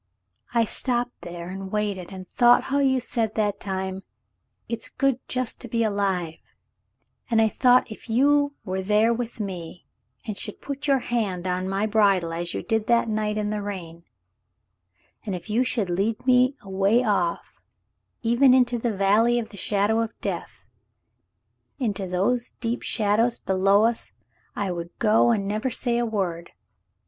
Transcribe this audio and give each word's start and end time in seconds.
"I 0.55 0.65
stopped 0.65 1.21
there 1.21 1.49
and 1.51 1.71
waited 1.71 2.11
and 2.11 2.27
thought 2.27 2.63
how 2.73 2.79
you 2.79 2.99
said 2.99 3.35
that 3.35 3.59
time, 3.59 4.01
*It's 4.67 4.89
good 4.89 5.19
just 5.27 5.61
to 5.61 5.67
be 5.67 5.83
alive,' 5.83 6.55
and 7.29 7.39
I 7.39 7.47
thought 7.47 7.91
if 7.91 8.09
you 8.09 8.55
were 8.65 8.81
there 8.81 9.13
with 9.13 9.39
me 9.39 9.85
and 10.25 10.35
should 10.35 10.59
put 10.59 10.87
your 10.87 10.97
hand 10.97 11.47
on 11.47 11.69
my 11.69 11.85
bridle 11.85 12.33
as 12.33 12.51
you 12.55 12.63
did 12.63 12.87
that 12.87 13.09
night 13.09 13.37
in 13.37 13.51
the 13.51 13.61
rain, 13.61 14.03
and 15.23 15.35
if 15.35 15.51
you 15.51 15.63
should 15.63 15.91
lead 15.91 16.25
me 16.25 16.55
away 16.61 17.03
off— 17.03 17.61
even 18.23 18.55
into 18.55 18.79
the 18.79 18.97
* 18.97 18.97
Valley 18.97 19.37
of 19.37 19.51
the 19.51 19.55
shadow 19.57 19.99
of 19.99 20.19
death' 20.19 20.65
into 21.77 22.07
those 22.07 22.49
deep 22.59 22.81
shadows 22.81 23.37
below 23.37 23.83
us 23.85 24.13
I 24.55 24.71
would 24.71 24.97
go 24.97 25.29
and 25.29 25.47
never 25.47 25.69
say 25.69 25.99
a 25.99 26.07
word. 26.07 26.53